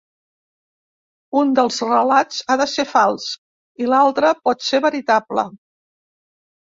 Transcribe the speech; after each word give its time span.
Un 1.41 1.51
dels 1.59 1.77
relats 1.89 2.39
ha 2.53 2.57
de 2.63 2.67
ser 2.73 2.87
fals 2.95 3.29
i 3.85 3.93
l'altre 3.93 4.33
pot 4.49 4.67
ser 4.71 4.81
veritable. 4.87 5.47